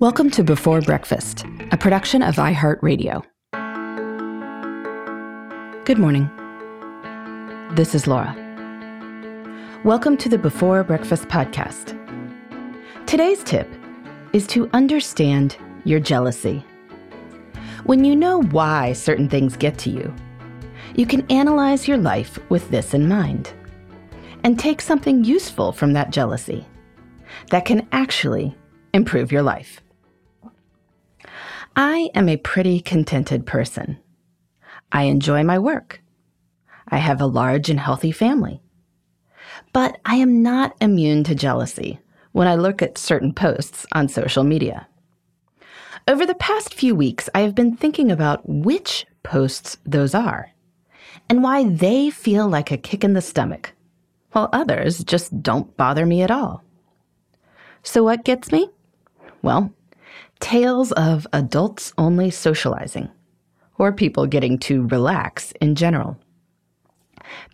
Welcome 0.00 0.30
to 0.30 0.42
Before 0.42 0.80
Breakfast, 0.80 1.44
a 1.72 1.76
production 1.76 2.22
of 2.22 2.36
iHeartRadio. 2.36 3.22
Good 5.84 5.98
morning. 5.98 6.30
This 7.74 7.94
is 7.94 8.06
Laura. 8.06 8.34
Welcome 9.84 10.16
to 10.16 10.30
the 10.30 10.38
Before 10.38 10.82
Breakfast 10.84 11.24
podcast. 11.24 11.98
Today's 13.04 13.44
tip 13.44 13.68
is 14.32 14.46
to 14.46 14.70
understand 14.72 15.58
your 15.84 16.00
jealousy. 16.00 16.64
When 17.84 18.02
you 18.02 18.16
know 18.16 18.40
why 18.44 18.94
certain 18.94 19.28
things 19.28 19.54
get 19.54 19.76
to 19.80 19.90
you, 19.90 20.14
you 20.96 21.04
can 21.04 21.30
analyze 21.30 21.86
your 21.86 21.98
life 21.98 22.38
with 22.48 22.70
this 22.70 22.94
in 22.94 23.06
mind 23.06 23.52
and 24.44 24.58
take 24.58 24.80
something 24.80 25.24
useful 25.24 25.72
from 25.72 25.92
that 25.92 26.10
jealousy 26.10 26.64
that 27.50 27.66
can 27.66 27.86
actually 27.92 28.56
improve 28.94 29.30
your 29.30 29.42
life. 29.42 29.82
I 31.76 32.10
am 32.14 32.28
a 32.28 32.36
pretty 32.36 32.80
contented 32.80 33.46
person. 33.46 33.98
I 34.92 35.04
enjoy 35.04 35.44
my 35.44 35.58
work. 35.58 36.02
I 36.88 36.98
have 36.98 37.20
a 37.20 37.26
large 37.26 37.70
and 37.70 37.78
healthy 37.78 38.12
family. 38.12 38.60
But 39.72 40.00
I 40.04 40.16
am 40.16 40.42
not 40.42 40.76
immune 40.80 41.24
to 41.24 41.34
jealousy 41.34 42.00
when 42.32 42.48
I 42.48 42.56
look 42.56 42.82
at 42.82 42.98
certain 42.98 43.32
posts 43.32 43.86
on 43.92 44.08
social 44.08 44.44
media. 44.44 44.88
Over 46.08 46.26
the 46.26 46.34
past 46.34 46.74
few 46.74 46.94
weeks, 46.94 47.28
I 47.34 47.40
have 47.40 47.54
been 47.54 47.76
thinking 47.76 48.10
about 48.10 48.48
which 48.48 49.06
posts 49.22 49.76
those 49.84 50.14
are 50.14 50.50
and 51.28 51.42
why 51.42 51.64
they 51.64 52.10
feel 52.10 52.48
like 52.48 52.70
a 52.70 52.76
kick 52.76 53.04
in 53.04 53.12
the 53.12 53.20
stomach, 53.20 53.72
while 54.32 54.48
others 54.52 55.04
just 55.04 55.42
don't 55.42 55.76
bother 55.76 56.06
me 56.06 56.22
at 56.22 56.30
all. 56.30 56.64
So, 57.82 58.02
what 58.02 58.24
gets 58.24 58.50
me? 58.50 58.68
Well, 59.42 59.72
tales 60.40 60.92
of 60.92 61.26
adults 61.32 61.92
only 61.98 62.30
socializing, 62.30 63.08
or 63.78 63.92
people 63.92 64.26
getting 64.26 64.58
to 64.58 64.86
relax 64.88 65.52
in 65.60 65.74
general. 65.74 66.18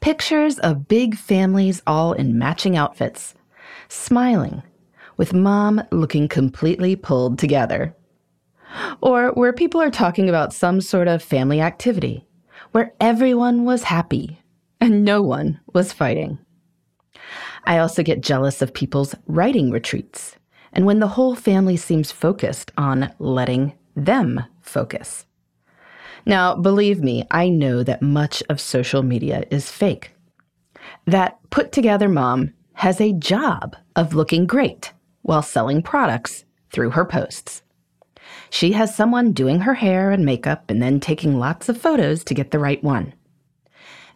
Pictures 0.00 0.58
of 0.60 0.88
big 0.88 1.16
families 1.16 1.82
all 1.86 2.12
in 2.12 2.38
matching 2.38 2.76
outfits, 2.76 3.34
smiling, 3.88 4.62
with 5.16 5.34
mom 5.34 5.82
looking 5.90 6.28
completely 6.28 6.96
pulled 6.96 7.38
together. 7.38 7.94
Or 9.00 9.28
where 9.32 9.52
people 9.52 9.80
are 9.80 9.90
talking 9.90 10.28
about 10.28 10.52
some 10.52 10.80
sort 10.80 11.08
of 11.08 11.22
family 11.22 11.60
activity, 11.60 12.26
where 12.72 12.92
everyone 13.00 13.64
was 13.64 13.84
happy 13.84 14.38
and 14.80 15.04
no 15.04 15.22
one 15.22 15.60
was 15.72 15.92
fighting. 15.92 16.38
I 17.64 17.78
also 17.78 18.02
get 18.02 18.20
jealous 18.20 18.62
of 18.62 18.74
people's 18.74 19.14
writing 19.26 19.70
retreats 19.70 20.36
and 20.76 20.84
when 20.84 21.00
the 21.00 21.08
whole 21.08 21.34
family 21.34 21.76
seems 21.76 22.12
focused 22.12 22.70
on 22.76 23.10
letting 23.18 23.72
them 23.96 24.44
focus. 24.60 25.24
Now, 26.26 26.54
believe 26.54 27.02
me, 27.02 27.24
I 27.30 27.48
know 27.48 27.82
that 27.82 28.02
much 28.02 28.42
of 28.50 28.60
social 28.60 29.02
media 29.02 29.44
is 29.50 29.70
fake. 29.70 30.12
That 31.06 31.38
put 31.48 31.72
together 31.72 32.10
mom 32.10 32.52
has 32.74 33.00
a 33.00 33.14
job 33.14 33.74
of 33.96 34.12
looking 34.12 34.46
great 34.46 34.92
while 35.22 35.42
selling 35.42 35.82
products 35.82 36.44
through 36.70 36.90
her 36.90 37.06
posts. 37.06 37.62
She 38.50 38.72
has 38.72 38.94
someone 38.94 39.32
doing 39.32 39.60
her 39.60 39.74
hair 39.74 40.10
and 40.10 40.26
makeup 40.26 40.64
and 40.68 40.82
then 40.82 41.00
taking 41.00 41.38
lots 41.38 41.70
of 41.70 41.80
photos 41.80 42.22
to 42.24 42.34
get 42.34 42.50
the 42.50 42.58
right 42.58 42.82
one. 42.84 43.14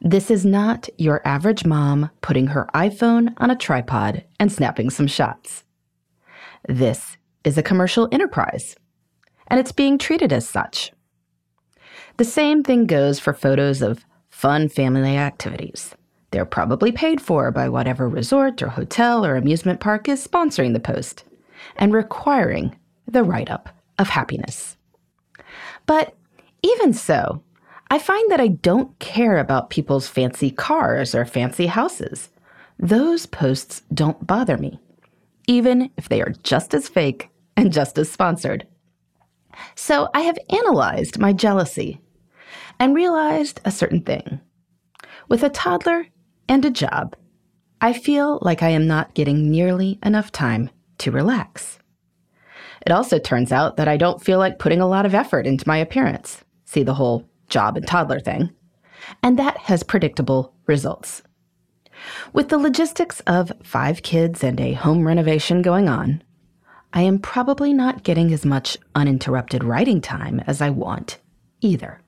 This 0.02 0.30
is 0.30 0.44
not 0.44 0.90
your 0.98 1.26
average 1.26 1.64
mom 1.64 2.10
putting 2.20 2.48
her 2.48 2.68
iPhone 2.74 3.32
on 3.38 3.50
a 3.50 3.56
tripod 3.56 4.24
and 4.38 4.52
snapping 4.52 4.90
some 4.90 5.06
shots. 5.06 5.64
This 6.68 7.16
is 7.44 7.56
a 7.56 7.62
commercial 7.62 8.08
enterprise, 8.12 8.76
and 9.48 9.58
it's 9.58 9.72
being 9.72 9.98
treated 9.98 10.32
as 10.32 10.48
such. 10.48 10.92
The 12.16 12.24
same 12.24 12.62
thing 12.62 12.86
goes 12.86 13.18
for 13.18 13.32
photos 13.32 13.82
of 13.82 14.04
fun 14.28 14.68
family 14.68 15.16
activities. 15.16 15.94
They're 16.30 16.44
probably 16.44 16.92
paid 16.92 17.20
for 17.20 17.50
by 17.50 17.68
whatever 17.68 18.08
resort 18.08 18.62
or 18.62 18.68
hotel 18.68 19.24
or 19.24 19.36
amusement 19.36 19.80
park 19.80 20.08
is 20.08 20.26
sponsoring 20.26 20.72
the 20.72 20.80
post 20.80 21.24
and 21.76 21.92
requiring 21.92 22.78
the 23.08 23.24
write 23.24 23.50
up 23.50 23.68
of 23.98 24.08
happiness. 24.08 24.76
But 25.86 26.14
even 26.62 26.92
so, 26.92 27.42
I 27.90 27.98
find 27.98 28.30
that 28.30 28.40
I 28.40 28.48
don't 28.48 28.96
care 28.98 29.38
about 29.38 29.70
people's 29.70 30.06
fancy 30.06 30.50
cars 30.50 31.14
or 31.14 31.24
fancy 31.24 31.66
houses. 31.66 32.28
Those 32.78 33.26
posts 33.26 33.82
don't 33.92 34.26
bother 34.26 34.56
me 34.56 34.78
even 35.50 35.90
if 35.96 36.08
they 36.08 36.22
are 36.22 36.32
just 36.44 36.74
as 36.74 36.88
fake 36.88 37.28
and 37.56 37.72
just 37.72 37.98
as 37.98 38.08
sponsored. 38.08 38.68
So 39.74 40.08
I 40.14 40.20
have 40.20 40.38
analyzed 40.48 41.18
my 41.18 41.32
jealousy 41.32 42.00
and 42.78 42.94
realized 42.94 43.60
a 43.64 43.72
certain 43.72 44.00
thing. 44.00 44.40
With 45.28 45.42
a 45.42 45.50
toddler 45.50 46.06
and 46.48 46.64
a 46.64 46.70
job, 46.70 47.16
I 47.80 47.92
feel 47.92 48.38
like 48.42 48.62
I 48.62 48.68
am 48.68 48.86
not 48.86 49.14
getting 49.14 49.50
nearly 49.50 49.98
enough 50.04 50.30
time 50.30 50.70
to 50.98 51.10
relax. 51.10 51.80
It 52.86 52.92
also 52.92 53.18
turns 53.18 53.50
out 53.50 53.76
that 53.76 53.88
I 53.88 53.96
don't 53.96 54.22
feel 54.22 54.38
like 54.38 54.60
putting 54.60 54.80
a 54.80 54.88
lot 54.88 55.04
of 55.04 55.16
effort 55.16 55.48
into 55.48 55.66
my 55.66 55.78
appearance. 55.78 56.44
See 56.64 56.84
the 56.84 56.94
whole 56.94 57.28
job 57.48 57.76
and 57.76 57.84
toddler 57.88 58.20
thing. 58.20 58.50
And 59.24 59.36
that 59.40 59.58
has 59.58 59.82
predictable 59.82 60.54
results. 60.68 61.22
With 62.32 62.48
the 62.48 62.58
logistics 62.58 63.20
of 63.20 63.52
five 63.62 64.02
kids 64.02 64.44
and 64.44 64.60
a 64.60 64.72
home 64.72 65.06
renovation 65.06 65.62
going 65.62 65.88
on, 65.88 66.22
I 66.92 67.02
am 67.02 67.18
probably 67.18 67.72
not 67.72 68.02
getting 68.02 68.32
as 68.32 68.44
much 68.44 68.76
uninterrupted 68.94 69.62
writing 69.62 70.00
time 70.00 70.40
as 70.46 70.60
I 70.60 70.70
want 70.70 71.18
either. 71.60 72.00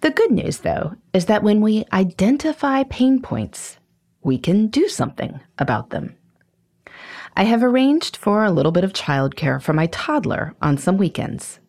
The 0.00 0.10
good 0.10 0.30
news, 0.30 0.58
though, 0.58 0.94
is 1.12 1.26
that 1.26 1.42
when 1.42 1.60
we 1.60 1.84
identify 1.92 2.84
pain 2.84 3.20
points, 3.20 3.78
we 4.22 4.38
can 4.38 4.68
do 4.68 4.88
something 4.88 5.40
about 5.58 5.90
them. 5.90 6.16
I 7.36 7.44
have 7.44 7.62
arranged 7.62 8.16
for 8.16 8.44
a 8.44 8.50
little 8.50 8.72
bit 8.72 8.84
of 8.84 8.92
childcare 8.92 9.62
for 9.62 9.72
my 9.72 9.86
toddler 9.86 10.54
on 10.60 10.78
some 10.78 10.98
weekends. 10.98 11.60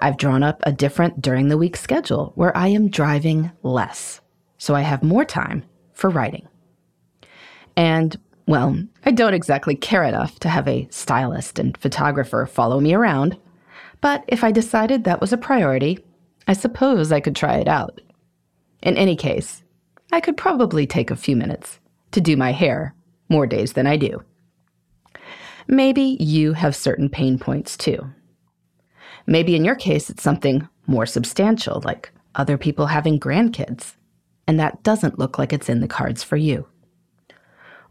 I've 0.00 0.16
drawn 0.16 0.42
up 0.42 0.60
a 0.64 0.72
different 0.72 1.20
during 1.20 1.48
the 1.48 1.58
week 1.58 1.76
schedule 1.76 2.32
where 2.34 2.56
I 2.56 2.68
am 2.68 2.88
driving 2.88 3.52
less, 3.62 4.20
so 4.58 4.74
I 4.74 4.80
have 4.80 5.02
more 5.02 5.24
time 5.24 5.64
for 6.00 6.10
writing. 6.10 6.48
And, 7.76 8.18
well, 8.46 8.76
I 9.04 9.12
don't 9.12 9.34
exactly 9.34 9.76
care 9.76 10.02
enough 10.02 10.40
to 10.40 10.48
have 10.48 10.66
a 10.66 10.88
stylist 10.90 11.58
and 11.58 11.76
photographer 11.76 12.46
follow 12.46 12.80
me 12.80 12.94
around, 12.94 13.38
but 14.00 14.24
if 14.26 14.42
I 14.42 14.50
decided 14.50 15.04
that 15.04 15.20
was 15.20 15.32
a 15.32 15.36
priority, 15.36 15.98
I 16.48 16.54
suppose 16.54 17.12
I 17.12 17.20
could 17.20 17.36
try 17.36 17.56
it 17.58 17.68
out. 17.68 18.00
In 18.82 18.96
any 18.96 19.14
case, 19.14 19.62
I 20.10 20.20
could 20.20 20.36
probably 20.36 20.86
take 20.86 21.10
a 21.10 21.16
few 21.16 21.36
minutes 21.36 21.78
to 22.12 22.20
do 22.20 22.36
my 22.36 22.52
hair 22.52 22.94
more 23.28 23.46
days 23.46 23.74
than 23.74 23.86
I 23.86 23.96
do. 23.96 24.24
Maybe 25.68 26.16
you 26.18 26.54
have 26.54 26.74
certain 26.74 27.08
pain 27.08 27.38
points 27.38 27.76
too. 27.76 28.10
Maybe 29.26 29.54
in 29.54 29.64
your 29.64 29.76
case, 29.76 30.10
it's 30.10 30.22
something 30.22 30.66
more 30.86 31.06
substantial, 31.06 31.82
like 31.84 32.10
other 32.34 32.58
people 32.58 32.86
having 32.86 33.20
grandkids 33.20 33.94
and 34.46 34.58
that 34.58 34.82
doesn't 34.82 35.18
look 35.18 35.38
like 35.38 35.52
it's 35.52 35.68
in 35.68 35.80
the 35.80 35.88
cards 35.88 36.22
for 36.22 36.36
you. 36.36 36.66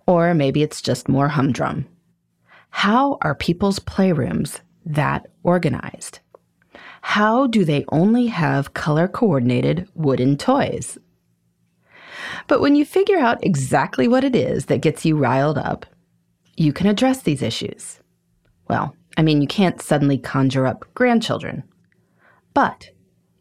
Or 0.08 0.34
maybe 0.34 0.64
it's 0.64 0.82
just 0.82 1.08
more 1.08 1.28
humdrum. 1.28 1.88
How 2.72 3.18
are 3.22 3.36
people's 3.36 3.80
playrooms 3.80 4.60
that 4.86 5.28
organized? 5.44 6.20
How 7.02 7.48
do 7.48 7.64
they 7.64 7.86
only 7.90 8.28
have 8.28 8.74
color 8.74 9.08
coordinated 9.08 9.88
wooden 9.94 10.38
toys? 10.38 10.98
But 12.48 12.62
when 12.62 12.76
you 12.76 12.86
figure 12.86 13.18
out 13.18 13.44
exactly 13.44 14.08
what 14.08 14.24
it 14.24 14.36
is 14.36 14.66
that 14.66 14.82
gets 14.82 15.06
you 15.06 15.18
riled 15.18 15.58
up, 15.58 15.86
you 16.58 16.74
can 16.74 16.88
address 16.88 17.22
these 17.22 17.42
issues. 17.42 18.00
Well, 18.68 18.96
I 19.18 19.22
mean, 19.22 19.42
you 19.42 19.48
can't 19.48 19.82
suddenly 19.82 20.18
conjure 20.18 20.68
up 20.68 20.86
grandchildren. 20.94 21.64
But 22.54 22.90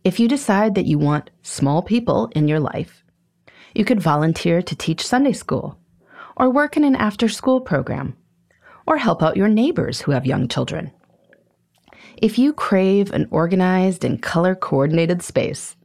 if 0.08 0.19
you 0.19 0.26
decide 0.26 0.75
that 0.75 0.87
you 0.87 0.99
want 0.99 1.28
small 1.43 1.82
people 1.82 2.32
in 2.34 2.49
your 2.49 2.60
life, 2.60 3.05
you 3.75 3.84
could 3.84 4.00
volunteer 4.00 4.62
to 4.62 4.75
teach 4.75 5.06
Sunday 5.06 5.34
school, 5.34 5.78
or 6.34 6.49
work 6.49 6.78
in 6.78 6.84
an 6.84 6.96
after 6.96 7.28
school 7.28 7.60
program, 7.60 8.16
or 8.87 8.96
help 8.96 9.22
out 9.22 9.37
your 9.37 9.49
neighbors 9.49 10.00
who 10.00 10.12
have 10.12 10.25
young 10.25 10.49
children. 10.49 10.90
If 12.16 12.38
you 12.38 12.55
crave 12.55 13.12
an 13.12 13.28
organized 13.31 14.02
and 14.02 14.22
color 14.22 14.55
coordinated 14.55 15.20
space, 15.20 15.76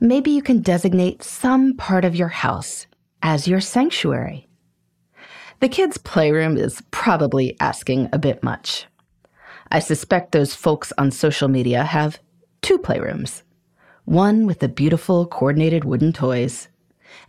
maybe 0.00 0.32
you 0.32 0.42
can 0.42 0.60
designate 0.60 1.22
some 1.22 1.76
part 1.76 2.04
of 2.04 2.16
your 2.16 2.34
house 2.46 2.88
as 3.22 3.46
your 3.46 3.60
sanctuary. 3.60 4.48
The 5.60 5.68
kids' 5.68 5.98
playroom 5.98 6.56
is 6.56 6.82
probably 6.90 7.56
asking 7.60 8.08
a 8.12 8.18
bit 8.18 8.42
much. 8.42 8.86
I 9.70 9.78
suspect 9.78 10.32
those 10.32 10.52
folks 10.52 10.92
on 10.98 11.12
social 11.12 11.46
media 11.46 11.84
have 11.84 12.18
two 12.62 12.78
playrooms 12.78 13.42
one 14.06 14.46
with 14.46 14.60
the 14.60 14.68
beautiful 14.68 15.26
coordinated 15.26 15.84
wooden 15.84 16.12
toys, 16.12 16.68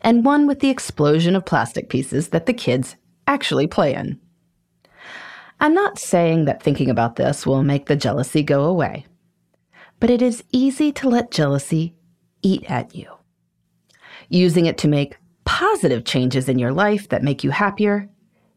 and 0.01 0.23
one 0.23 0.47
with 0.47 0.59
the 0.59 0.69
explosion 0.69 1.35
of 1.35 1.45
plastic 1.45 1.89
pieces 1.89 2.29
that 2.29 2.45
the 2.45 2.53
kids 2.53 2.95
actually 3.25 3.67
play 3.67 3.93
in. 3.93 4.19
I'm 5.59 5.73
not 5.73 5.97
saying 5.97 6.45
that 6.45 6.61
thinking 6.61 6.89
about 6.89 7.15
this 7.15 7.47
will 7.47 7.63
make 7.63 7.87
the 7.87 7.95
jealousy 7.95 8.43
go 8.43 8.63
away, 8.63 9.07
but 9.99 10.11
it 10.11 10.21
is 10.21 10.43
easy 10.51 10.91
to 10.93 11.09
let 11.09 11.31
jealousy 11.31 11.95
eat 12.43 12.69
at 12.69 12.95
you. 12.95 13.11
Using 14.29 14.67
it 14.67 14.77
to 14.79 14.87
make 14.87 15.17
positive 15.45 16.05
changes 16.05 16.47
in 16.47 16.59
your 16.59 16.71
life 16.71 17.09
that 17.09 17.23
make 17.23 17.43
you 17.43 17.49
happier 17.49 18.07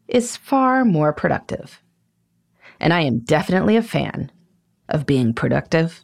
is 0.07 0.37
far 0.37 0.85
more 0.85 1.11
productive. 1.11 1.81
And 2.79 2.93
I 2.93 3.01
am 3.01 3.19
definitely 3.19 3.77
a 3.77 3.81
fan 3.81 4.31
of 4.89 5.07
being 5.07 5.33
productive 5.33 6.03